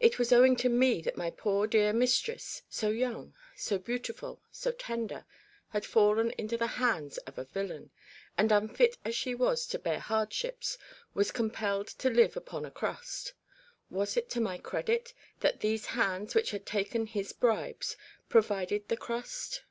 It 0.00 0.18
was 0.18 0.32
owing 0.32 0.56
to 0.64 0.70
me 0.70 1.02
that 1.02 1.18
my 1.18 1.28
poor 1.30 1.66
dear 1.66 1.92
mistress, 1.92 2.62
so 2.70 2.88
young, 2.88 3.34
so 3.54 3.76
beautiful, 3.76 4.40
so 4.50 4.72
tender, 4.72 5.26
had 5.68 5.84
fallen 5.84 6.30
into 6.38 6.56
the 6.56 6.66
hands 6.80 7.18
of 7.18 7.36
a 7.36 7.44
villain, 7.44 7.90
and 8.38 8.50
unfit 8.50 8.96
as 9.04 9.14
she 9.14 9.34
was 9.34 9.66
to 9.66 9.78
bear 9.78 9.98
hardships, 10.00 10.78
was 11.12 11.32
compelled 11.32 11.88
to 11.88 12.08
live 12.08 12.34
upon 12.34 12.64
a 12.64 12.70
crust. 12.70 13.34
Was 13.90 14.16
it 14.16 14.30
to 14.30 14.40
my 14.40 14.56
credit 14.56 15.12
that 15.40 15.60
these 15.60 15.84
hands 15.92 16.34
which 16.34 16.52
had 16.52 16.64
taken 16.64 17.04
his 17.04 17.34
bribes, 17.34 17.98
provided 18.30 18.88
the 18.88 18.96
crust 18.96 19.64